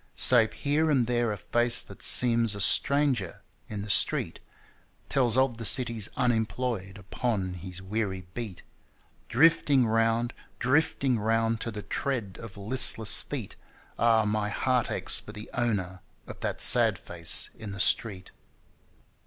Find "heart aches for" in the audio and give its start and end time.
14.49-15.33